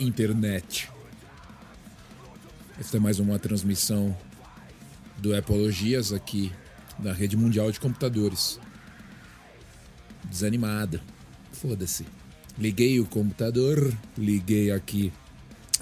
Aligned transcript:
internet. 0.00 0.90
Esta 2.78 2.96
é 2.96 3.00
mais 3.00 3.18
uma 3.18 3.38
transmissão 3.38 4.16
do 5.18 5.36
Apologias 5.36 6.12
aqui 6.12 6.50
na 6.98 7.12
rede 7.12 7.36
mundial 7.36 7.70
de 7.70 7.78
computadores. 7.78 8.58
Desanimada. 10.24 11.02
Foda-se. 11.52 12.06
Liguei 12.58 12.98
o 12.98 13.06
computador, 13.06 13.94
liguei 14.16 14.70
aqui 14.70 15.12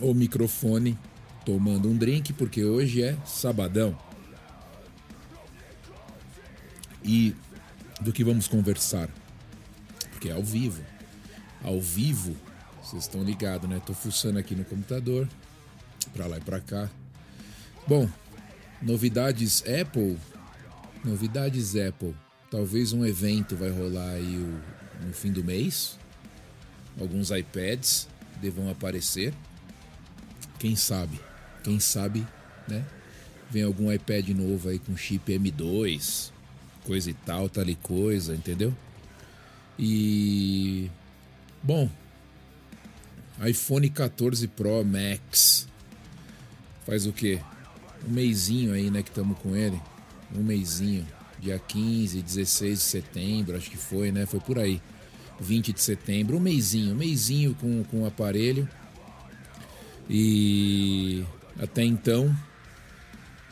o 0.01 0.13
microfone, 0.13 0.99
tomando 1.45 1.89
um 1.89 1.97
drink, 1.97 2.33
porque 2.33 2.65
hoje 2.65 3.03
é 3.03 3.17
sabadão. 3.25 3.97
E 7.05 7.35
do 8.01 8.13
que 8.13 8.25
vamos 8.25 8.49
conversar? 8.49 9.09
Porque 10.11 10.29
é 10.29 10.33
ao 10.33 10.43
vivo. 10.43 10.83
Ao 11.63 11.81
vivo, 11.81 12.37
vocês 12.89 13.03
estão 13.03 13.23
ligados, 13.23 13.69
né? 13.69 13.83
Tô 13.85 13.93
fuçando 13.93 14.39
aqui 14.39 14.55
no 14.55 14.65
computador, 14.65 15.29
pra 16.15 16.27
lá 16.27 16.39
e 16.39 16.41
pra 16.41 16.59
cá. 16.59 16.89
Bom, 17.87 18.09
novidades 18.81 19.63
Apple. 19.63 20.17
Novidades 21.05 21.77
Apple. 21.77 22.15
Talvez 22.51 22.95
um 22.95 23.05
evento 23.05 23.55
vai 23.55 23.69
rolar 23.69 24.13
aí 24.13 24.37
o, 24.37 25.07
no 25.07 25.13
fim 25.13 25.31
do 25.31 25.45
mês. 25.45 25.99
Alguns 26.99 27.31
iPads 27.31 28.09
devam 28.41 28.71
aparecer. 28.71 29.35
Quem 30.59 30.75
sabe? 30.75 31.21
Quem 31.63 31.79
sabe, 31.79 32.27
né? 32.67 32.87
Vem 33.51 33.65
algum 33.65 33.93
iPad 33.93 34.31
novo 34.31 34.71
aí 34.71 34.79
com 34.79 34.97
chip 34.97 35.31
M2, 35.31 36.31
coisa 36.85 37.11
e 37.11 37.15
tal, 37.15 37.51
tal 37.51 37.69
e 37.69 37.75
coisa, 37.77 38.35
entendeu? 38.35 38.75
E. 39.79 40.91
Bom. 41.63 41.91
iPhone 43.47 43.89
14 43.89 44.49
Pro 44.49 44.85
Max. 44.85 45.69
Faz 46.85 47.07
o 47.07 47.13
quê? 47.13 47.41
Um 48.09 48.13
mêsinho 48.13 48.73
aí, 48.73 48.91
né, 48.91 49.03
que 49.03 49.11
estamos 49.11 49.39
com 49.39 49.55
ele. 49.55 49.81
Um 50.35 50.43
mêsinho. 50.43 51.07
Dia 51.41 51.59
15, 51.59 52.21
16 52.21 52.79
de 52.79 52.85
setembro, 52.85 53.57
acho 53.57 53.71
que 53.71 53.77
foi, 53.77 54.11
né? 54.11 54.27
Foi 54.27 54.41
por 54.41 54.59
aí. 54.59 54.83
20 55.41 55.73
de 55.73 55.81
setembro, 55.81 56.37
um 56.37 56.41
mêsinho, 56.41 56.95
um 56.95 56.97
mêsinho 56.97 57.55
com, 57.55 57.85
com 57.85 58.03
o 58.03 58.07
aparelho. 58.07 58.69
E 60.11 61.25
até 61.61 61.85
então, 61.85 62.37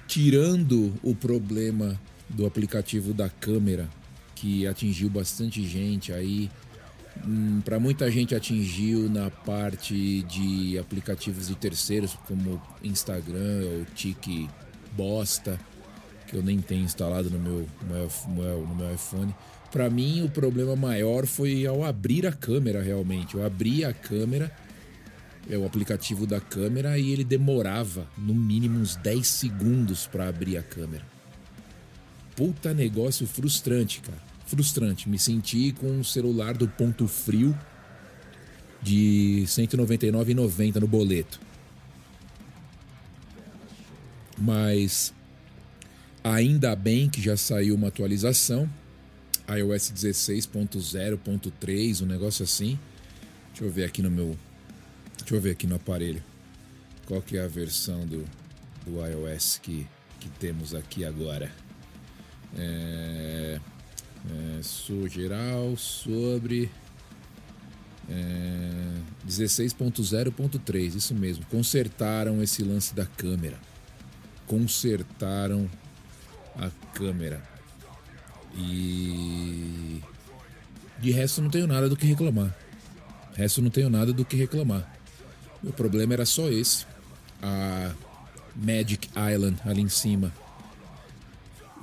tirando 0.08 0.94
o 1.02 1.14
problema 1.14 2.00
do 2.28 2.44
aplicativo 2.44 3.14
da 3.14 3.28
câmera, 3.28 3.88
que 4.34 4.66
atingiu 4.66 5.08
bastante 5.08 5.66
gente 5.66 6.12
aí. 6.12 6.50
Hum, 7.24 7.60
para 7.64 7.78
muita 7.78 8.10
gente 8.10 8.34
atingiu 8.34 9.08
na 9.08 9.30
parte 9.30 10.22
de 10.22 10.78
aplicativos 10.78 11.48
de 11.48 11.54
terceiros, 11.54 12.16
como 12.26 12.60
Instagram 12.82 13.64
ou 13.64 13.84
Tiki 13.94 14.48
Bosta, 14.92 15.58
que 16.26 16.36
eu 16.36 16.42
nem 16.42 16.60
tenho 16.60 16.84
instalado 16.84 17.30
no 17.30 17.38
meu, 17.38 17.66
no 18.28 18.74
meu 18.74 18.94
iPhone. 18.94 19.34
Para 19.70 19.90
mim, 19.90 20.22
o 20.22 20.30
problema 20.30 20.76
maior 20.76 21.26
foi 21.26 21.66
ao 21.66 21.84
abrir 21.84 22.26
a 22.26 22.32
câmera, 22.32 22.82
realmente. 22.82 23.34
Eu 23.34 23.44
abri 23.44 23.84
a 23.84 23.92
câmera, 23.92 24.50
é 25.48 25.56
o 25.56 25.66
aplicativo 25.66 26.26
da 26.26 26.40
câmera, 26.40 26.98
e 26.98 27.10
ele 27.10 27.24
demorava 27.24 28.06
no 28.16 28.34
mínimo 28.34 28.78
uns 28.78 28.96
10 28.96 29.26
segundos 29.26 30.06
para 30.06 30.28
abrir 30.28 30.56
a 30.56 30.62
câmera. 30.62 31.04
Puta 32.34 32.72
negócio 32.74 33.26
frustrante, 33.26 34.00
cara. 34.00 34.25
Frustrante. 34.46 35.08
Me 35.08 35.18
senti 35.18 35.72
com 35.72 35.90
um 35.90 36.04
celular 36.04 36.56
do 36.56 36.68
ponto 36.68 37.08
frio 37.08 37.58
de 38.80 39.40
R$ 39.40 39.46
199,90 39.46 40.76
no 40.76 40.86
boleto. 40.86 41.40
Mas 44.38 45.12
ainda 46.22 46.76
bem 46.76 47.10
que 47.10 47.20
já 47.20 47.36
saiu 47.36 47.74
uma 47.74 47.88
atualização. 47.88 48.70
iOS 49.48 49.92
16.0.3, 49.92 52.02
um 52.02 52.06
negócio 52.06 52.44
assim. 52.44 52.78
Deixa 53.48 53.64
eu 53.64 53.70
ver 53.70 53.84
aqui 53.84 54.00
no 54.02 54.10
meu. 54.10 54.38
Deixa 55.18 55.34
eu 55.34 55.40
ver 55.40 55.52
aqui 55.52 55.66
no 55.66 55.76
aparelho. 55.76 56.22
Qual 57.06 57.22
que 57.22 57.36
é 57.36 57.44
a 57.44 57.48
versão 57.48 58.06
do, 58.06 58.24
do 58.84 59.04
iOS 59.04 59.58
que, 59.62 59.86
que 60.20 60.28
temos 60.28 60.74
aqui 60.74 61.04
agora? 61.04 61.50
É, 62.56 63.35
é, 64.30 65.08
geral 65.08 65.76
sobre 65.76 66.70
é, 68.08 68.70
16.0.3, 69.26 70.94
isso 70.94 71.14
mesmo. 71.14 71.44
Consertaram 71.46 72.42
esse 72.42 72.62
lance 72.62 72.94
da 72.94 73.06
câmera. 73.06 73.58
Consertaram 74.46 75.68
a 76.56 76.70
câmera. 76.94 77.42
E 78.56 80.00
de 80.98 81.10
resto 81.10 81.42
não 81.42 81.50
tenho 81.50 81.66
nada 81.66 81.88
do 81.88 81.96
que 81.96 82.06
reclamar. 82.06 82.56
De 83.32 83.38
resto 83.38 83.60
não 83.60 83.70
tenho 83.70 83.90
nada 83.90 84.12
do 84.12 84.24
que 84.24 84.36
reclamar. 84.36 84.90
O 85.62 85.72
problema 85.72 86.14
era 86.14 86.24
só 86.24 86.48
esse. 86.48 86.86
A 87.42 87.92
Magic 88.54 89.10
Island 89.16 89.60
ali 89.64 89.82
em 89.82 89.88
cima 89.88 90.32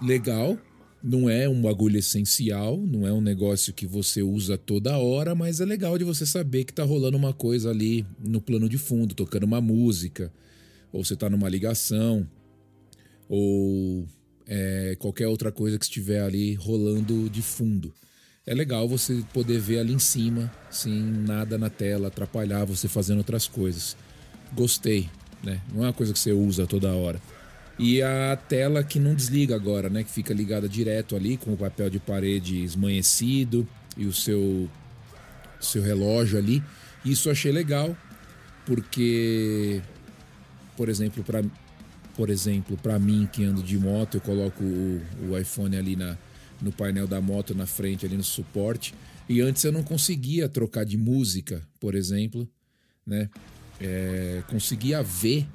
legal, 0.02 0.58
não 1.04 1.30
é 1.30 1.50
um 1.50 1.62
bagulho 1.62 2.00
essencial, 2.00 2.78
não 2.78 3.06
é 3.06 3.12
um 3.12 3.20
negócio 3.20 3.74
que 3.74 3.86
você 3.86 4.24
usa 4.24 4.58
toda 4.58 4.98
hora, 4.98 5.36
mas 5.36 5.60
é 5.60 5.66
legal 5.66 5.98
de 5.98 6.06
você 6.06 6.26
saber 6.26 6.64
que 6.64 6.72
tá 6.72 6.84
rolando 6.84 7.18
uma 7.18 7.34
coisa 7.34 7.70
ali 7.70 8.06
no 8.18 8.40
plano 8.40 8.70
de 8.70 8.78
fundo, 8.78 9.14
tocando 9.14 9.44
uma 9.44 9.60
música, 9.60 10.32
ou 10.94 11.04
você 11.04 11.14
tá 11.14 11.30
numa 11.30 11.50
ligação, 11.50 12.26
ou 13.28 14.08
é, 14.48 14.96
qualquer 14.98 15.28
outra 15.28 15.52
coisa 15.52 15.78
que 15.78 15.84
estiver 15.84 16.22
ali 16.22 16.54
rolando 16.54 17.30
de 17.30 17.42
fundo. 17.42 17.94
É 18.46 18.54
legal 18.54 18.88
você 18.88 19.24
poder 19.34 19.60
ver 19.60 19.80
ali 19.80 19.94
em 19.94 20.00
cima, 20.00 20.50
sem 20.72 20.94
nada 20.94 21.58
na 21.58 21.70
tela 21.70 22.08
atrapalhar 22.08 22.64
você 22.64 22.88
fazendo 22.88 23.18
outras 23.18 23.46
coisas. 23.46 23.98
Gostei, 24.54 25.10
né? 25.44 25.62
Não 25.74 25.84
é 25.84 25.88
uma 25.88 25.94
coisa 25.94 26.14
que 26.14 26.20
você 26.20 26.32
usa 26.32 26.66
toda 26.66 26.94
hora. 26.94 27.22
E 27.78 28.02
a 28.02 28.38
tela 28.48 28.84
que 28.84 29.00
não 29.00 29.16
desliga 29.16 29.56
agora, 29.56 29.90
né? 29.90 30.04
Que 30.04 30.12
fica 30.12 30.34
ligada 30.34 30.70
direto 30.70 31.16
ali 31.16 31.38
com 31.38 31.54
o 31.54 31.58
papel 31.58 31.90
de 31.90 32.00
parede 32.00 32.64
esmanhecido 32.64 33.68
e 33.98 34.06
o 34.06 34.14
seu, 34.14 34.70
seu 35.60 35.82
relógio 35.82 36.38
ali. 36.38 36.64
Isso 37.04 37.30
achei 37.30 37.52
legal, 37.52 37.98
porque, 38.66 39.82
por 40.78 40.88
exemplo, 40.88 41.24
para 41.24 41.44
por 42.16 42.30
exemplo, 42.30 42.78
para 42.78 43.00
mim 43.00 43.28
que 43.32 43.44
ando 43.44 43.64
de 43.64 43.78
moto, 43.78 44.18
eu 44.18 44.22
coloco 44.22 44.64
o, 44.64 45.02
o 45.30 45.38
iPhone 45.38 45.76
ali 45.76 45.96
na, 45.96 46.16
no 46.62 46.72
painel 46.72 47.08
da 47.08 47.20
moto 47.20 47.56
na 47.56 47.66
frente, 47.66 48.06
ali 48.06 48.16
no 48.16 48.24
suporte. 48.24 48.94
E 49.28 49.42
antes 49.42 49.64
eu 49.64 49.72
não 49.72 49.84
conseguia 49.84 50.48
trocar 50.48 50.86
de 50.86 50.98
música, 50.98 51.62
por 51.80 51.96
exemplo, 51.96 52.48
né? 53.06 53.30
É, 53.82 54.44
conseguia 54.48 55.02
ver 55.02 55.48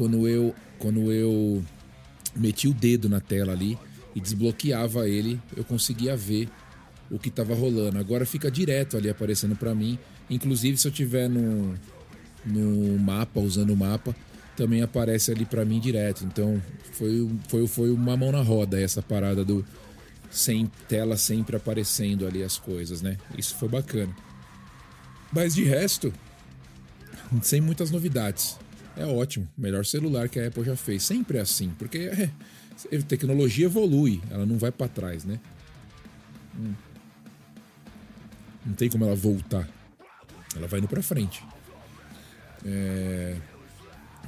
quando 0.00 0.26
eu 0.26 0.54
quando 0.78 1.12
eu 1.12 1.62
meti 2.34 2.66
o 2.66 2.72
dedo 2.72 3.06
na 3.06 3.20
tela 3.20 3.52
ali 3.52 3.78
e 4.14 4.20
desbloqueava 4.20 5.06
ele, 5.06 5.38
eu 5.54 5.62
conseguia 5.62 6.16
ver 6.16 6.48
o 7.10 7.18
que 7.18 7.28
estava 7.28 7.54
rolando. 7.54 7.98
Agora 7.98 8.24
fica 8.24 8.50
direto 8.50 8.96
ali 8.96 9.10
aparecendo 9.10 9.54
para 9.54 9.74
mim. 9.74 9.98
Inclusive 10.30 10.78
se 10.78 10.88
eu 10.88 10.90
tiver 10.90 11.28
no, 11.28 11.74
no 12.46 12.98
mapa, 12.98 13.40
usando 13.40 13.74
o 13.74 13.76
mapa, 13.76 14.16
também 14.56 14.80
aparece 14.80 15.30
ali 15.32 15.44
para 15.44 15.66
mim 15.66 15.78
direto. 15.78 16.24
Então 16.24 16.62
foi, 16.92 17.28
foi, 17.48 17.66
foi 17.66 17.90
uma 17.90 18.16
mão 18.16 18.32
na 18.32 18.40
roda 18.40 18.80
essa 18.80 19.02
parada 19.02 19.44
do 19.44 19.62
sem 20.30 20.64
tela 20.88 21.18
sempre 21.18 21.56
aparecendo 21.56 22.26
ali 22.26 22.42
as 22.42 22.56
coisas, 22.56 23.02
né? 23.02 23.18
Isso 23.36 23.54
foi 23.56 23.68
bacana. 23.68 24.16
Mas 25.30 25.54
de 25.54 25.64
resto, 25.64 26.10
sem 27.42 27.60
muitas 27.60 27.90
novidades 27.90 28.56
é 28.96 29.04
ótimo. 29.06 29.48
Melhor 29.56 29.84
celular 29.84 30.28
que 30.28 30.38
a 30.38 30.48
Apple 30.48 30.64
já 30.64 30.76
fez. 30.76 31.02
Sempre 31.02 31.38
é 31.38 31.40
assim, 31.40 31.70
porque 31.78 31.98
é, 31.98 32.96
a 32.96 33.02
tecnologia 33.02 33.66
evolui, 33.66 34.20
ela 34.30 34.46
não 34.46 34.58
vai 34.58 34.70
para 34.70 34.88
trás, 34.88 35.24
né? 35.24 35.40
Hum. 36.58 36.74
Não 38.66 38.74
tem 38.74 38.88
como 38.90 39.04
ela 39.04 39.16
voltar. 39.16 39.68
Ela 40.54 40.66
vai 40.66 40.80
indo 40.80 40.88
para 40.88 41.02
frente. 41.02 41.42
É, 42.64 43.36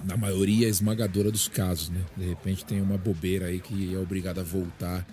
na 0.04 0.16
maioria 0.16 0.68
esmagadora 0.68 1.30
dos 1.30 1.48
casos, 1.48 1.90
né? 1.90 2.00
De 2.16 2.28
repente 2.28 2.64
tem 2.64 2.80
uma 2.80 2.96
bobeira 2.96 3.46
aí 3.46 3.60
que 3.60 3.94
é 3.94 3.98
obrigada 3.98 4.40
a 4.40 4.44
voltar 4.44 5.06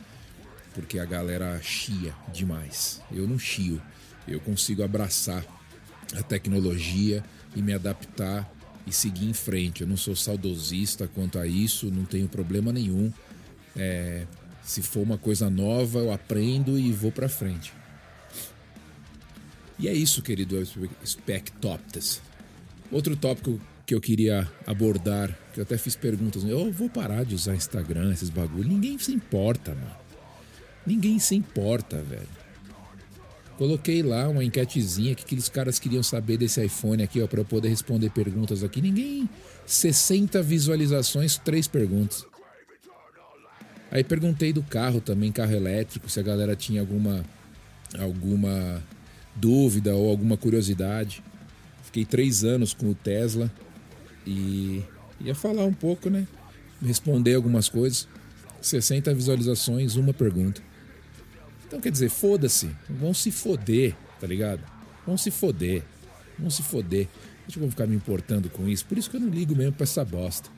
porque 0.73 0.99
a 0.99 1.05
galera 1.05 1.59
chia 1.61 2.13
demais. 2.31 3.01
Eu 3.11 3.27
não 3.27 3.37
chio. 3.37 3.81
Eu 4.27 4.39
consigo 4.39 4.83
abraçar 4.83 5.43
a 6.17 6.23
tecnologia 6.23 7.23
e 7.55 7.61
me 7.61 7.73
adaptar 7.73 8.49
e 8.89 8.93
seguir 8.93 9.29
em 9.29 9.33
frente. 9.33 9.81
Eu 9.81 9.87
não 9.87 9.95
sou 9.95 10.15
saudosista 10.15 11.07
quanto 11.07 11.37
a 11.37 11.45
isso, 11.45 11.91
não 11.91 12.03
tenho 12.03 12.27
problema 12.27 12.73
nenhum. 12.73 13.11
É, 13.75 14.25
se 14.63 14.81
for 14.81 15.01
uma 15.01 15.17
coisa 15.17 15.49
nova, 15.49 15.99
eu 15.99 16.11
aprendo 16.11 16.77
e 16.77 16.91
vou 16.91 17.11
para 17.11 17.29
frente. 17.29 17.71
E 19.77 19.87
é 19.87 19.93
isso, 19.93 20.21
querido 20.21 20.61
Spectoptas. 21.05 22.21
Outro 22.91 23.15
tópico 23.15 23.61
que 23.85 23.95
eu 23.95 24.01
queria 24.01 24.51
abordar, 24.67 25.35
que 25.53 25.59
eu 25.59 25.63
até 25.63 25.77
fiz 25.77 25.95
perguntas, 25.95 26.43
eu 26.43 26.71
vou 26.71 26.89
parar 26.89 27.23
de 27.23 27.33
usar 27.33 27.55
Instagram, 27.55 28.11
esses 28.11 28.29
bagulho. 28.29 28.67
Ninguém 28.67 28.97
se 28.97 29.11
importa, 29.11 29.73
mano. 29.73 29.97
Ninguém 30.85 31.19
se 31.19 31.35
importa, 31.35 32.01
velho. 32.01 32.38
Coloquei 33.59 34.01
lá 34.01 34.25
uma 34.29 34.41
enquetezinha 34.41 35.13
que 35.13 35.25
aqueles 35.25 35.49
caras 35.49 35.77
queriam 35.77 36.01
saber 36.01 36.37
desse 36.37 36.63
iPhone 36.63 37.03
aqui, 37.03 37.21
ó, 37.21 37.27
para 37.27 37.41
eu 37.41 37.45
poder 37.45 37.67
responder 37.67 38.09
perguntas 38.09 38.63
aqui. 38.63 38.81
Ninguém 38.81 39.29
60 39.65 40.41
visualizações, 40.41 41.37
três 41.37 41.67
perguntas. 41.67 42.25
Aí 43.91 44.01
perguntei 44.01 44.53
do 44.53 44.63
carro 44.63 45.01
também, 45.01 45.29
carro 45.29 45.51
elétrico, 45.51 46.09
se 46.09 46.21
a 46.21 46.23
galera 46.23 46.55
tinha 46.55 46.79
alguma 46.79 47.25
alguma 47.99 48.81
dúvida 49.35 49.93
ou 49.93 50.09
alguma 50.09 50.37
curiosidade. 50.37 51.21
Fiquei 51.83 52.05
três 52.05 52.45
anos 52.45 52.73
com 52.73 52.89
o 52.89 52.95
Tesla 52.95 53.51
e 54.25 54.81
ia 55.19 55.35
falar 55.35 55.65
um 55.65 55.73
pouco, 55.73 56.09
né? 56.09 56.25
Responder 56.81 57.33
algumas 57.33 57.67
coisas. 57.67 58.07
60 58.61 59.13
visualizações, 59.13 59.97
uma 59.97 60.13
pergunta. 60.13 60.68
Então 61.69 61.79
quer 61.79 61.91
dizer, 61.91 62.09
foda-se. 62.09 62.75
Vão 62.89 63.13
se 63.13 63.31
foder, 63.31 63.95
tá 64.19 64.25
ligado? 64.25 64.63
Vão 65.05 65.15
se 65.15 65.29
foder. 65.29 65.83
Vão 66.37 66.49
se 66.49 66.63
foder. 66.63 67.07
Deixa 67.45 67.59
eu 67.59 67.69
ficar 67.69 67.85
me 67.85 67.95
importando 67.95 68.49
com 68.49 68.67
isso. 68.67 68.83
Por 68.87 68.97
isso 68.97 69.07
que 69.07 69.17
eu 69.17 69.21
não 69.21 69.29
ligo 69.29 69.55
mesmo 69.55 69.73
pra 69.73 69.83
essa 69.83 70.03
bosta. 70.03 70.49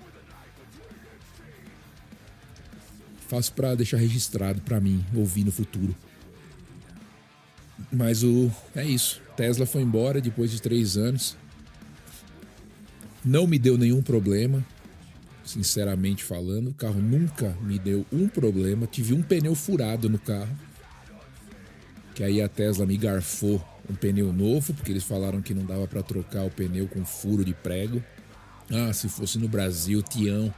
Faço 3.27 3.51
para 3.51 3.75
deixar 3.75 3.97
registrado 3.97 4.61
para 4.61 4.79
mim 4.79 5.05
ouvir 5.13 5.43
no 5.43 5.51
futuro. 5.51 5.93
Mas 7.91 8.23
o 8.23 8.49
é 8.73 8.85
isso. 8.85 9.21
Tesla 9.35 9.65
foi 9.65 9.81
embora 9.81 10.21
depois 10.21 10.49
de 10.49 10.61
três 10.61 10.95
anos. 10.95 11.35
Não 13.23 13.45
me 13.45 13.59
deu 13.59 13.77
nenhum 13.77 14.01
problema, 14.01 14.65
sinceramente 15.43 16.23
falando. 16.23 16.69
O 16.69 16.73
carro 16.73 17.01
nunca 17.01 17.49
me 17.61 17.77
deu 17.77 18.05
um 18.13 18.29
problema. 18.29 18.87
Tive 18.87 19.13
um 19.13 19.21
pneu 19.21 19.55
furado 19.55 20.09
no 20.09 20.17
carro. 20.17 20.70
Que 22.21 22.25
aí 22.25 22.39
a 22.39 22.47
Tesla 22.47 22.85
me 22.85 22.95
garfou 22.97 23.59
um 23.89 23.95
pneu 23.95 24.31
novo, 24.31 24.75
porque 24.75 24.91
eles 24.91 25.03
falaram 25.03 25.41
que 25.41 25.55
não 25.55 25.65
dava 25.65 25.87
para 25.87 26.03
trocar 26.03 26.43
o 26.43 26.51
pneu 26.51 26.87
com 26.87 27.03
furo 27.03 27.43
de 27.43 27.51
prego. 27.51 27.99
Ah, 28.69 28.93
se 28.93 29.09
fosse 29.09 29.39
no 29.39 29.47
Brasil, 29.47 30.03
Tião, 30.03 30.53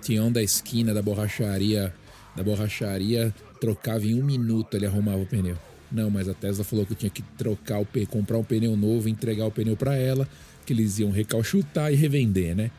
Tião 0.00 0.30
da 0.30 0.40
esquina 0.40 0.94
da 0.94 1.02
borracharia 1.02 1.92
da 2.36 2.44
borracharia, 2.44 3.34
trocava 3.60 4.06
em 4.06 4.14
um 4.14 4.24
minuto, 4.24 4.76
ele 4.76 4.86
arrumava 4.86 5.18
o 5.18 5.26
pneu. 5.26 5.58
Não, 5.90 6.10
mas 6.10 6.28
a 6.28 6.32
Tesla 6.32 6.62
falou 6.62 6.86
que 6.86 6.92
eu 6.92 6.96
tinha 6.96 7.10
que 7.10 7.22
trocar 7.36 7.80
o 7.80 7.88
comprar 8.06 8.38
um 8.38 8.44
pneu 8.44 8.76
novo, 8.76 9.08
entregar 9.08 9.46
o 9.46 9.50
pneu 9.50 9.76
para 9.76 9.96
ela, 9.96 10.28
que 10.64 10.72
eles 10.72 11.00
iam 11.00 11.10
recalchutar 11.10 11.92
e 11.92 11.96
revender, 11.96 12.54
né? 12.54 12.70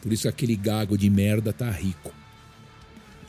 Por 0.00 0.14
isso 0.14 0.26
aquele 0.26 0.56
gago 0.56 0.96
de 0.96 1.10
merda 1.10 1.52
tá 1.52 1.70
rico. 1.70 2.10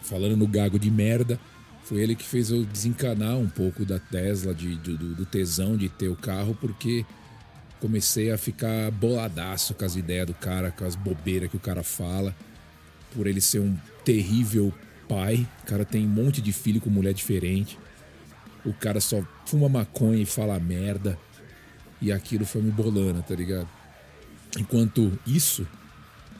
Falando 0.02 0.38
no 0.38 0.48
gago 0.48 0.80
de 0.80 0.90
merda, 0.90 1.38
foi 1.84 2.02
ele 2.02 2.16
que 2.16 2.24
fez 2.24 2.52
eu 2.52 2.64
desencanar 2.64 3.38
um 3.38 3.50
pouco 3.50 3.84
da 3.86 4.00
Tesla, 4.00 4.54
de, 4.54 4.76
do, 4.76 4.98
do 4.98 5.26
tesão 5.26 5.76
de 5.76 5.90
ter 5.90 6.08
o 6.08 6.16
carro, 6.16 6.58
porque 6.60 7.06
comecei 7.80 8.32
a 8.32 8.38
ficar 8.38 8.92
boladaço 8.92 9.74
com 9.74 9.84
as 9.84 9.96
ideias 9.96 10.28
do 10.28 10.34
cara, 10.34 10.72
com 10.72 10.86
as 10.86 10.96
bobeiras 10.96 11.50
que 11.50 11.58
o 11.58 11.60
cara 11.60 11.84
fala, 11.84 12.36
por 13.14 13.28
ele 13.28 13.42
ser 13.42 13.60
um 13.60 13.76
terrível 14.06 14.74
pai, 15.08 15.46
o 15.64 15.66
cara 15.66 15.84
tem 15.84 16.06
um 16.06 16.10
monte 16.10 16.42
de 16.42 16.54
filho 16.54 16.80
com 16.80 16.90
mulher 16.90 17.14
diferente. 17.14 17.78
O 18.64 18.72
cara 18.72 19.02
só 19.02 19.22
fuma 19.46 19.68
maconha 19.68 20.22
e 20.22 20.26
fala 20.26 20.58
merda. 20.60 21.20
E 22.02 22.12
aquilo 22.12 22.46
foi 22.46 22.62
me 22.62 22.72
bolando, 22.72 23.22
tá 23.22 23.36
ligado? 23.36 23.68
Enquanto 24.58 25.20
isso, 25.26 25.68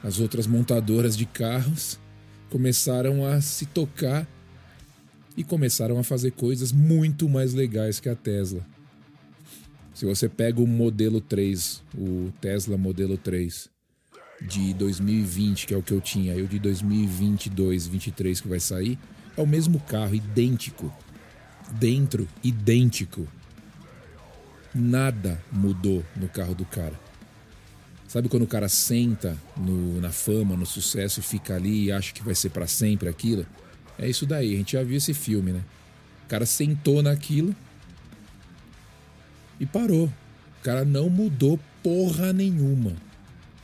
as 0.04 0.20
outras 0.20 0.48
montadoras 0.48 1.18
de 1.18 1.26
carros 1.26 2.00
começaram 2.50 3.26
a 3.26 3.42
se 3.42 3.66
tocar 3.66 4.28
e 5.36 5.44
começaram 5.44 5.98
a 5.98 6.04
fazer 6.04 6.32
coisas 6.32 6.72
muito 6.72 7.30
mais 7.30 7.54
legais 7.54 8.00
que 8.00 8.10
a 8.10 8.16
Tesla. 8.16 8.66
Se 9.94 10.06
você 10.06 10.28
pega 10.28 10.62
o 10.62 10.68
modelo 10.68 11.22
3, 11.22 11.84
o 11.96 12.32
Tesla 12.42 12.78
modelo 12.78 13.18
3, 13.18 13.70
de 14.42 14.74
2020, 14.74 15.68
que 15.68 15.74
é 15.74 15.78
o 15.78 15.84
que 15.84 15.92
eu 15.92 16.02
tinha, 16.02 16.34
e 16.36 16.42
o 16.42 16.48
de 16.48 16.60
2022, 16.60 17.88
23 17.88 18.42
que 18.42 18.48
vai 18.48 18.60
sair, 18.60 18.98
é 19.38 19.42
o 19.42 19.48
mesmo 19.48 19.80
carro, 19.80 20.16
idêntico. 20.16 20.94
Dentro, 21.74 22.28
idêntico. 22.44 23.28
Nada 24.74 25.42
mudou 25.52 26.04
no 26.16 26.28
carro 26.28 26.56
do 26.56 26.66
cara. 26.66 27.00
Sabe 28.08 28.28
quando 28.28 28.44
o 28.44 28.48
cara 28.48 28.68
senta 28.68 29.38
no, 29.56 30.02
na 30.02 30.12
fama, 30.12 30.58
no 30.58 30.66
sucesso 30.66 31.22
e 31.22 31.24
fica 31.24 31.56
ali 31.56 31.86
e 31.86 31.92
acha 31.92 32.12
que 32.12 32.24
vai 32.24 32.36
ser 32.36 32.50
para 32.50 32.68
sempre 32.68 33.08
aquilo? 33.08 33.46
É 33.98 34.10
isso 34.10 34.26
daí, 34.26 34.54
a 34.54 34.58
gente 34.58 34.74
já 34.74 34.84
viu 34.84 34.98
esse 34.98 35.14
filme, 35.14 35.52
né? 35.52 35.64
O 36.26 36.28
cara 36.28 36.46
sentou 36.46 37.02
naquilo 37.04 37.56
e 39.60 39.66
parou. 39.66 40.06
O 40.06 40.64
cara 40.64 40.86
não 40.86 41.10
mudou 41.10 41.60
porra 41.84 42.32
nenhuma 42.32 42.94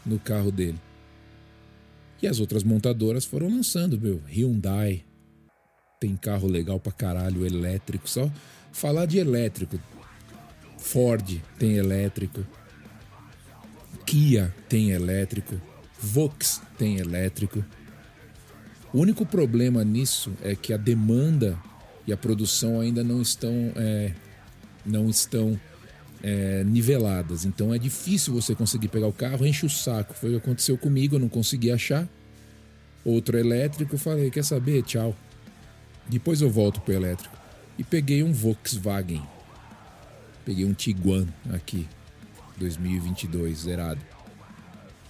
no 0.06 0.20
carro 0.20 0.52
dele. 0.52 0.80
E 2.22 2.28
as 2.28 2.40
outras 2.40 2.64
montadoras 2.64 3.26
foram 3.26 3.48
lançando, 3.48 4.00
meu, 4.00 4.22
Hyundai 4.28 5.04
tem 6.00 6.16
carro 6.16 6.48
legal 6.48 6.80
pra 6.80 6.92
caralho, 6.92 7.46
elétrico, 7.46 8.10
só 8.10 8.32
falar 8.72 9.06
de 9.06 9.18
elétrico. 9.18 9.80
Ford 10.78 11.42
tem 11.58 11.74
elétrico. 11.74 12.46
Kia 14.06 14.54
tem 14.70 14.92
elétrico. 14.92 15.60
Vox 16.00 16.62
tem 16.78 16.98
elétrico. 16.98 17.66
O 18.94 19.00
único 19.00 19.26
problema 19.26 19.84
nisso 19.84 20.32
é 20.42 20.56
que 20.56 20.74
a 20.74 20.78
demanda 20.78 21.58
e 22.06 22.14
a 22.14 22.18
produção 22.18 22.80
ainda 22.80 23.04
não 23.04 23.22
estão, 23.22 23.72
é, 23.76 24.14
não 24.86 25.10
estão 25.10 25.60
é, 26.24 26.64
niveladas. 26.64 27.46
Então 27.46 27.74
é 27.74 27.78
difícil 27.78 28.34
você 28.34 28.56
conseguir 28.56 28.88
pegar 28.88 29.08
o 29.08 29.14
carro, 29.14 29.46
enche 29.46 29.66
o 29.66 29.70
saco. 29.70 30.14
Foi 30.14 30.30
o 30.30 30.32
que 30.34 30.46
aconteceu 30.46 30.78
comigo, 30.78 31.16
eu 31.16 31.20
não 31.20 31.30
consegui 31.30 31.72
achar. 31.72 32.08
Outro 33.04 33.38
elétrico, 33.38 33.98
falei, 33.98 34.32
quer 34.32 34.44
saber? 34.44 34.84
Tchau. 34.84 35.16
Depois 36.08 36.42
eu 36.42 36.50
volto 36.50 36.80
pro 36.82 36.94
elétrico. 36.94 37.36
E 37.78 37.84
peguei 37.84 38.24
um 38.24 38.32
Volkswagen. 38.32 39.22
Peguei 40.46 40.66
um 40.66 40.74
Tiguan 40.74 41.28
aqui, 41.54 41.86
2022, 42.58 43.60
zerado. 43.60 44.00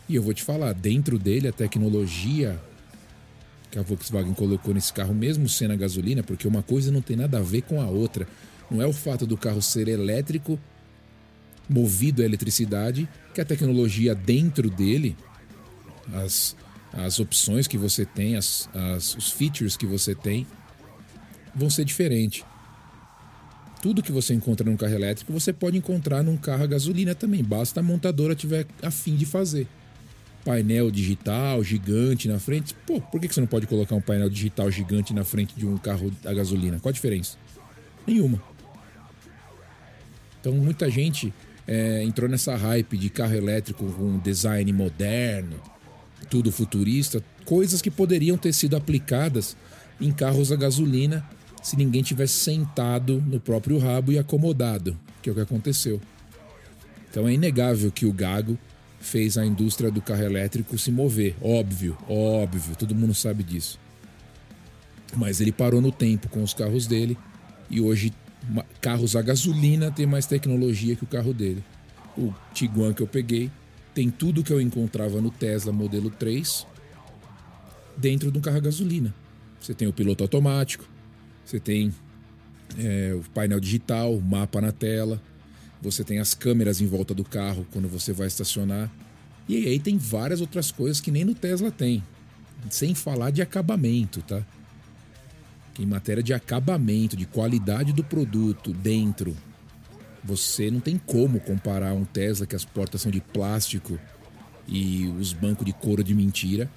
E 0.10 0.16
eu 0.16 0.24
vou 0.24 0.34
te 0.34 0.44
falar, 0.44 0.74
dentro 0.74 1.20
dele 1.20 1.48
a 1.48 1.52
tecnologia 1.52 2.60
que 3.70 3.78
a 3.78 3.82
Volkswagen 3.82 4.34
colocou 4.34 4.74
nesse 4.74 4.94
carro, 4.94 5.14
mesmo 5.14 5.48
sendo 5.50 5.74
a 5.74 5.76
gasolina, 5.76 6.24
porque 6.24 6.48
uma 6.48 6.64
coisa 6.64 6.92
não 6.92 7.02
tem 7.02 7.18
nada 7.18 7.40
a 7.40 7.42
ver 7.42 7.62
com 7.62 7.82
a 7.82 7.86
outra. 7.86 8.28
Não 8.70 8.82
é 8.82 8.86
o 8.86 8.94
fato 8.94 9.26
do 9.26 9.38
carro 9.38 9.62
ser 9.62 9.88
elétrico 9.88 10.60
movido 11.70 12.22
à 12.22 12.26
eletricidade, 12.26 13.08
que 13.34 13.42
a 13.42 13.46
tecnologia 13.46 14.16
dentro 14.16 14.70
dele, 14.70 15.18
as, 16.14 16.56
as 16.94 17.20
opções 17.20 17.68
que 17.68 17.78
você 17.78 18.06
tem, 18.06 18.36
as, 18.36 18.70
as, 18.74 19.16
os 19.16 19.32
features 19.32 19.76
que 19.76 19.86
você 19.86 20.16
tem, 20.16 20.48
vão 21.54 21.70
ser 21.70 21.84
diferentes. 21.84 22.46
Tudo 23.82 24.02
que 24.02 24.12
você 24.12 24.34
encontra 24.34 24.70
num 24.70 24.78
carro 24.78 24.94
elétrico, 24.94 25.32
você 25.32 25.54
pode 25.54 25.78
encontrar 25.78 26.24
num 26.24 26.38
carro 26.38 26.64
a 26.64 26.68
gasolina 26.68 27.14
também, 27.14 27.44
basta 27.44 27.80
a 27.80 27.84
montadora 27.84 28.34
tiver 28.34 28.66
a 28.82 28.90
fim 28.90 29.16
de 29.16 29.26
fazer. 29.26 29.68
Painel 30.48 30.90
digital 30.90 31.62
gigante 31.62 32.30
na 32.30 32.40
frente. 32.40 32.74
Pô, 32.86 33.02
por 33.02 33.20
que 33.20 33.28
você 33.28 33.42
não 33.42 33.48
pode 33.48 33.68
colocar 33.68 33.94
um 33.96 34.00
painel 34.00 34.30
digital 34.30 34.72
gigante 34.72 35.14
na 35.14 35.26
frente 35.26 35.54
de 35.54 35.68
um 35.68 35.78
carro 35.78 36.10
a 36.24 36.34
gasolina? 36.34 36.80
Qual 36.80 36.90
a 36.90 36.94
diferença? 36.94 37.38
Nenhuma. 38.08 38.42
Então 40.40 40.54
muita 40.54 40.90
gente 40.90 41.34
é, 41.68 42.02
entrou 42.02 42.30
nessa 42.30 42.56
hype 42.56 42.98
de 42.98 43.10
carro 43.10 43.36
elétrico 43.36 43.92
com 43.92 44.18
design 44.20 44.72
moderno, 44.72 45.60
tudo 46.30 46.50
futurista, 46.50 47.22
coisas 47.44 47.82
que 47.82 47.92
poderiam 47.92 48.38
ter 48.38 48.54
sido 48.54 48.78
aplicadas 48.78 49.58
em 50.00 50.14
carros 50.14 50.50
a 50.50 50.56
gasolina 50.56 51.28
se 51.62 51.76
ninguém 51.76 52.02
tivesse 52.02 52.36
sentado 52.36 53.22
no 53.28 53.42
próprio 53.42 53.78
rabo 53.80 54.14
e 54.14 54.18
acomodado, 54.18 54.98
que 55.22 55.28
é 55.28 55.32
o 55.34 55.36
que 55.36 55.42
aconteceu. 55.42 56.00
Então 57.12 57.28
é 57.28 57.34
inegável 57.34 57.92
que 57.92 58.06
o 58.06 58.14
Gago 58.14 58.58
fez 59.00 59.38
a 59.38 59.46
indústria 59.46 59.92
do 59.92 60.02
carro 60.02 60.24
elétrico 60.24 60.78
se 60.78 60.92
mover, 60.92 61.36
óbvio, 61.42 61.98
óbvio, 62.10 62.76
todo 62.76 62.96
mundo 62.96 63.14
sabe 63.14 63.44
disso. 63.44 63.80
Mas 65.16 65.40
ele 65.40 65.52
parou 65.52 65.82
no 65.82 65.92
tempo 65.92 66.28
com 66.30 66.44
os 66.44 66.54
carros 66.54 66.88
dele 66.88 67.18
e 67.70 67.80
hoje 67.80 68.14
carros 68.82 69.16
a 69.16 69.22
gasolina 69.22 69.92
têm 69.92 70.06
mais 70.06 70.26
tecnologia 70.26 70.96
que 70.96 71.04
o 71.04 71.08
carro 71.08 71.34
dele. 71.34 71.64
O 72.18 72.34
Tiguan 72.54 72.94
que 72.94 73.02
eu 73.02 73.08
peguei 73.08 73.52
tem 73.94 74.10
tudo 74.10 74.44
que 74.44 74.52
eu 74.52 74.62
encontrava 74.62 75.22
no 75.22 75.32
Tesla 75.32 75.72
modelo 75.72 76.10
3 76.10 76.68
dentro 77.96 78.32
de 78.32 78.38
um 78.38 78.42
carro 78.42 78.58
a 78.58 78.62
gasolina. 78.62 79.14
Você 79.60 79.74
tem 79.74 79.88
o 79.88 79.94
piloto 79.94 80.24
automático, 80.24 80.88
você 81.44 81.60
tem 81.60 81.94
é, 82.78 83.14
o 83.14 83.22
painel 83.32 83.60
digital, 83.60 84.14
o 84.14 84.22
mapa 84.22 84.62
na 84.62 84.72
tela, 84.72 85.22
Você 85.82 86.04
tem 86.04 86.20
as 86.20 86.34
câmeras 86.34 86.82
em 86.82 86.88
volta 86.88 87.14
do 87.14 87.24
carro 87.24 87.66
quando 87.72 87.88
você 87.88 88.12
vai 88.12 88.28
estacionar. 88.28 88.92
E 89.48 89.68
aí 89.68 89.80
tem 89.80 89.98
várias 89.98 90.42
outras 90.42 90.72
coisas 90.72 91.00
que 91.00 91.12
nem 91.12 91.24
no 91.24 91.36
Tesla 91.36 91.72
tem. 91.72 92.04
Sem 92.70 92.96
falar 92.96 93.32
de 93.32 93.42
acabamento, 93.42 94.22
tá? 94.22 94.44
Que 95.74 95.84
em 95.84 95.86
matéria 95.86 96.24
de 96.24 96.34
acabamento, 96.34 97.16
de 97.16 97.26
qualidade 97.26 97.94
do 97.94 98.04
produto 98.04 98.74
dentro, 98.74 99.38
você 100.24 100.70
não 100.72 100.80
tem 100.80 100.98
como 100.98 101.40
comparar 101.40 101.94
um 101.94 102.04
Tesla 102.04 102.46
que 102.46 102.56
as 102.56 102.66
portas 102.66 103.02
são 103.02 103.12
de 103.12 103.22
plástico 103.22 104.00
e 104.68 105.08
os 105.20 105.32
bancos 105.32 105.66
de 105.66 105.72
couro 105.72 106.04
de 106.04 106.14
mentira 106.14 106.70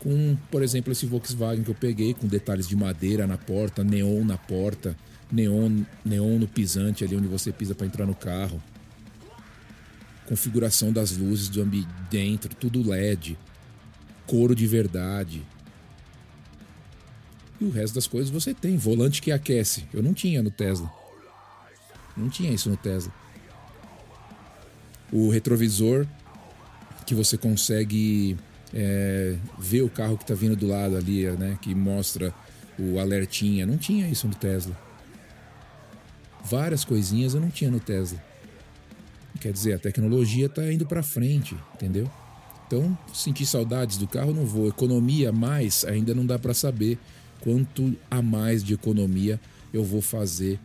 com, 0.00 0.36
por 0.50 0.62
exemplo, 0.62 0.90
esse 0.92 1.06
Volkswagen 1.06 1.62
que 1.62 1.70
eu 1.70 1.74
peguei 1.74 2.14
com 2.14 2.26
detalhes 2.26 2.66
de 2.66 2.74
madeira 2.74 3.26
na 3.26 3.36
porta, 3.36 3.84
neon 3.84 4.24
na 4.24 4.36
porta, 4.36 4.96
neon, 5.30 5.84
neon 6.04 6.38
no 6.38 6.48
pisante 6.48 7.04
ali 7.04 7.16
onde 7.16 7.28
você 7.28 7.52
pisa 7.52 7.74
para 7.74 7.86
entrar 7.86 8.06
no 8.06 8.14
carro. 8.14 8.62
Configuração 10.26 10.92
das 10.92 11.16
luzes 11.16 11.48
do 11.48 11.62
ambiente 11.62 11.88
dentro, 12.10 12.54
tudo 12.54 12.88
LED, 12.88 13.36
couro 14.26 14.54
de 14.54 14.66
verdade. 14.66 15.42
E 17.60 17.64
o 17.64 17.70
resto 17.70 17.94
das 17.94 18.06
coisas 18.06 18.30
você 18.30 18.54
tem, 18.54 18.76
volante 18.76 19.20
que 19.20 19.32
aquece. 19.32 19.84
Eu 19.92 20.02
não 20.02 20.14
tinha 20.14 20.42
no 20.42 20.50
Tesla. 20.50 20.90
Não 22.16 22.28
tinha 22.28 22.52
isso 22.52 22.70
no 22.70 22.76
Tesla. 22.76 23.12
O 25.12 25.28
retrovisor 25.28 26.06
que 27.04 27.14
você 27.14 27.36
consegue 27.36 28.36
é, 28.72 29.36
ver 29.58 29.82
o 29.82 29.90
carro 29.90 30.16
que 30.16 30.22
está 30.22 30.34
vindo 30.34 30.54
do 30.54 30.66
lado 30.66 30.96
ali, 30.96 31.26
né, 31.32 31.58
que 31.60 31.74
mostra 31.74 32.32
o 32.78 32.98
alertinha. 32.98 33.66
Não 33.66 33.76
tinha 33.76 34.08
isso 34.08 34.28
no 34.28 34.34
Tesla. 34.34 34.89
Várias 36.44 36.84
coisinhas 36.84 37.34
eu 37.34 37.40
não 37.40 37.50
tinha 37.50 37.70
no 37.70 37.80
Tesla. 37.80 38.22
Quer 39.40 39.52
dizer, 39.52 39.74
a 39.74 39.78
tecnologia 39.78 40.46
está 40.46 40.70
indo 40.72 40.86
para 40.86 41.02
frente, 41.02 41.56
entendeu? 41.74 42.10
Então, 42.66 42.96
sentir 43.12 43.46
saudades 43.46 43.96
do 43.96 44.06
carro 44.06 44.32
não 44.32 44.44
vou. 44.44 44.68
Economia 44.68 45.32
mais 45.32 45.84
ainda 45.84 46.14
não 46.14 46.24
dá 46.24 46.38
para 46.38 46.54
saber 46.54 46.98
quanto 47.40 47.96
a 48.10 48.22
mais 48.22 48.62
de 48.62 48.74
economia 48.74 49.40
eu 49.72 49.82
vou 49.84 50.02
fazer 50.02 50.58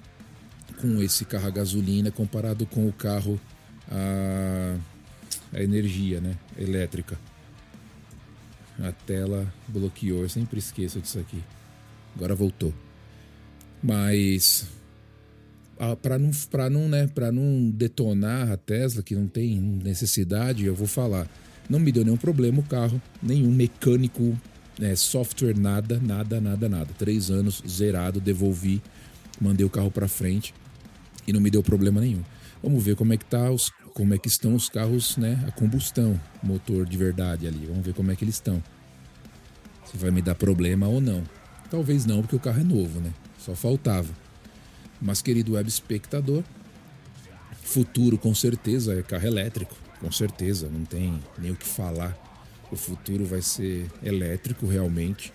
com 0.82 1.02
esse 1.02 1.26
carro 1.26 1.48
a 1.48 1.52
gasolina 1.52 2.12
comparado 2.12 2.66
com 2.66 2.88
o 2.88 2.94
carro 2.94 3.40
a, 3.90 4.78
a 5.54 5.64
energia, 5.64 6.20
né, 6.20 6.36
elétrica. 6.58 7.18
A 8.80 8.92
tela 8.92 9.52
bloqueou, 9.68 10.24
eu 10.24 10.30
sempre 10.30 10.60
esqueço 10.60 11.00
disso 11.00 11.18
aqui. 11.18 11.42
Agora 12.16 12.36
voltou. 12.36 12.74
Mas 13.82 14.68
para 16.02 16.18
não 16.18 16.32
para 16.50 16.70
não, 16.70 16.88
né, 16.88 17.08
para 17.08 17.32
não 17.32 17.70
detonar 17.70 18.52
a 18.52 18.58
Tesla 18.58 19.04
que 19.04 19.16
não 19.16 19.28
tem 19.28 19.60
necessidade, 19.60 20.66
eu 20.66 20.76
vou 20.76 20.88
falar. 20.88 21.28
Não 21.70 21.80
me 21.80 21.92
deu 21.92 22.06
nenhum 22.06 22.18
problema 22.18 22.60
o 22.60 22.64
carro, 22.64 23.02
nenhum 23.22 23.52
mecânico, 23.52 24.38
né, 24.80 24.96
software 24.96 25.58
nada, 25.58 26.00
nada, 26.00 26.40
nada, 26.40 26.70
nada. 26.70 26.90
Três 26.98 27.30
anos 27.30 27.62
zerado, 27.68 28.22
devolvi, 28.22 28.82
mandei 29.42 29.66
o 29.66 29.70
carro 29.70 29.92
para 29.92 30.08
frente 30.08 30.54
e 31.28 31.34
não 31.34 31.42
me 31.42 31.50
deu 31.50 31.64
problema 31.64 32.00
nenhum. 32.00 32.24
Vamos 32.62 32.84
ver 32.84 32.96
como 32.96 33.14
é 33.14 33.18
que 33.18 33.26
tá 33.26 33.52
os, 33.52 33.70
como 33.94 34.14
é 34.14 34.18
que 34.18 34.28
estão 34.28 34.56
os 34.56 34.70
carros, 34.70 35.18
né, 35.18 35.44
a 35.48 35.52
combustão, 35.52 36.20
motor 36.42 36.86
de 36.86 36.98
verdade 36.98 37.48
ali. 37.48 37.66
Vamos 37.68 37.86
ver 37.86 37.94
como 37.94 38.12
é 38.12 38.16
que 38.16 38.24
eles 38.24 38.36
estão. 38.36 38.64
Se 39.86 39.98
vai 39.98 40.12
me 40.12 40.22
dar 40.22 40.36
problema 40.36 40.88
ou 40.88 41.02
não. 41.02 41.24
Talvez 41.70 42.06
não, 42.06 42.22
porque 42.22 42.36
o 42.36 42.40
carro 42.40 42.62
é 42.62 42.64
novo, 42.64 43.00
né? 43.00 43.12
Só 43.38 43.54
faltava. 43.54 44.25
Mas 45.02 45.22
querido 45.22 45.54
web 45.54 45.68
espectador, 45.68 46.44
futuro 47.64 48.18
com 48.18 48.34
certeza 48.34 48.94
é 48.98 49.02
carro 49.02 49.28
elétrico, 49.28 49.76
com 50.00 50.12
certeza, 50.12 50.70
não 50.70 50.86
tem 50.86 51.22
nem 51.38 51.52
o 51.52 51.56
que 51.56 51.68
falar. 51.68 52.18
O 52.72 52.76
futuro 52.76 53.26
vai 53.26 53.42
ser 53.42 53.90
elétrico 54.04 54.66
realmente. 54.66 55.32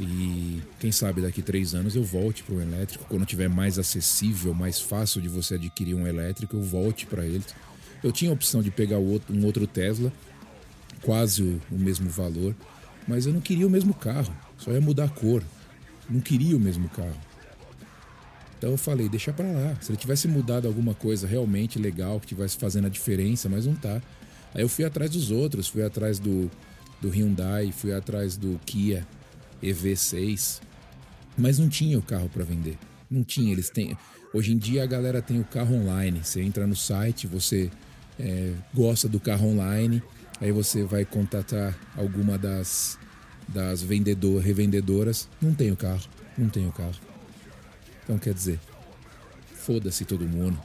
E 0.00 0.60
quem 0.80 0.90
sabe 0.90 1.20
daqui 1.20 1.42
três 1.42 1.74
anos 1.74 1.94
eu 1.94 2.02
volte 2.02 2.42
para 2.42 2.54
o 2.54 2.60
elétrico. 2.60 3.04
Quando 3.08 3.26
tiver 3.26 3.48
mais 3.48 3.78
acessível, 3.78 4.52
mais 4.52 4.80
fácil 4.80 5.20
de 5.20 5.28
você 5.28 5.54
adquirir 5.54 5.94
um 5.94 6.06
elétrico, 6.06 6.56
eu 6.56 6.62
volte 6.62 7.06
para 7.06 7.24
ele. 7.24 7.44
Eu 8.02 8.10
tinha 8.10 8.30
a 8.30 8.34
opção 8.34 8.62
de 8.62 8.70
pegar 8.70 8.98
um 8.98 9.44
outro 9.44 9.66
Tesla, 9.66 10.12
quase 11.02 11.42
o 11.42 11.78
mesmo 11.78 12.08
valor, 12.10 12.54
mas 13.06 13.26
eu 13.26 13.32
não 13.32 13.40
queria 13.40 13.66
o 13.66 13.70
mesmo 13.70 13.94
carro, 13.94 14.34
só 14.58 14.72
ia 14.72 14.80
mudar 14.80 15.04
a 15.04 15.08
cor. 15.08 15.42
Não 16.10 16.20
queria 16.20 16.56
o 16.56 16.60
mesmo 16.60 16.88
carro. 16.88 17.20
Então 18.62 18.70
eu 18.70 18.78
falei, 18.78 19.08
deixa 19.08 19.32
para 19.32 19.50
lá. 19.50 19.76
Se 19.80 19.90
ele 19.90 19.98
tivesse 19.98 20.28
mudado 20.28 20.68
alguma 20.68 20.94
coisa 20.94 21.26
realmente 21.26 21.80
legal, 21.80 22.20
que 22.20 22.28
tivesse 22.28 22.56
fazendo 22.56 22.86
a 22.86 22.88
diferença, 22.88 23.48
mas 23.48 23.66
não 23.66 23.74
tá. 23.74 24.00
Aí 24.54 24.62
eu 24.62 24.68
fui 24.68 24.84
atrás 24.84 25.10
dos 25.10 25.32
outros, 25.32 25.66
fui 25.66 25.82
atrás 25.82 26.20
do, 26.20 26.48
do 27.00 27.08
Hyundai, 27.08 27.72
fui 27.72 27.92
atrás 27.92 28.36
do 28.36 28.60
Kia, 28.64 29.04
EV6, 29.60 30.60
mas 31.36 31.58
não 31.58 31.68
tinha 31.68 31.98
o 31.98 32.02
carro 32.02 32.28
para 32.28 32.44
vender. 32.44 32.78
Não 33.10 33.24
tinha, 33.24 33.50
eles 33.50 33.68
têm. 33.68 33.98
Hoje 34.32 34.52
em 34.52 34.58
dia 34.58 34.84
a 34.84 34.86
galera 34.86 35.20
tem 35.20 35.40
o 35.40 35.44
carro 35.44 35.74
online. 35.74 36.20
Você 36.22 36.40
entra 36.40 36.64
no 36.64 36.76
site, 36.76 37.26
você 37.26 37.68
é, 38.16 38.52
gosta 38.72 39.08
do 39.08 39.18
carro 39.18 39.48
online, 39.48 40.00
aí 40.40 40.52
você 40.52 40.84
vai 40.84 41.04
contatar 41.04 41.76
alguma 41.96 42.38
das, 42.38 42.96
das 43.48 43.82
vendedor, 43.82 44.40
revendedoras. 44.40 45.28
Não 45.40 45.52
tem 45.52 45.72
o 45.72 45.76
carro, 45.76 46.04
não 46.38 46.48
tem 46.48 46.68
o 46.68 46.70
carro. 46.70 47.11
Então 48.02 48.18
quer 48.18 48.34
dizer, 48.34 48.58
foda-se 49.54 50.04
todo 50.04 50.24
mundo. 50.24 50.58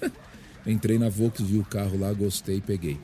Entrei 0.66 0.98
na 0.98 1.08
Vox, 1.08 1.40
vi 1.40 1.58
o 1.58 1.64
carro 1.64 1.98
lá, 1.98 2.12
gostei, 2.12 2.60
peguei. 2.60 2.98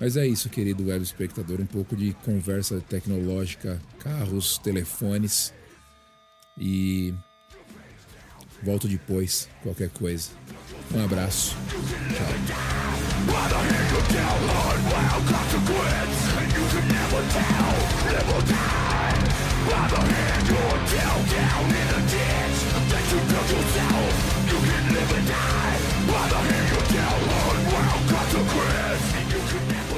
Mas 0.00 0.16
é 0.16 0.26
isso, 0.26 0.48
querido 0.48 0.86
web 0.86 1.02
espectador, 1.04 1.60
um 1.60 1.66
pouco 1.66 1.94
de 1.94 2.14
conversa 2.24 2.80
tecnológica, 2.80 3.80
carros, 3.98 4.56
telefones 4.56 5.52
e 6.56 7.12
volto 8.62 8.88
depois, 8.88 9.46
qualquer 9.62 9.90
coisa. 9.90 10.30
Um 10.94 11.04
abraço. 11.04 11.54
Tchau. 12.16 12.60
the 19.70 20.00
hand 20.02 20.48
You're 20.50 20.78
down 20.90 21.66
in 21.70 21.88
ditch 22.10 22.58
That 22.90 23.04
you 23.10 23.18
built 23.30 23.48
yourself 23.54 24.12
You 24.50 24.58
can 24.66 24.84
live 24.94 25.12
and 25.18 25.26
die 25.30 25.78
By 26.10 26.24
the 26.32 26.40
hand 26.48 26.66
you're 26.70 26.88
dealt. 26.90 27.22
Unwound 27.50 28.02
consequence 28.10 29.04
You 29.52 29.60
never 29.70 29.89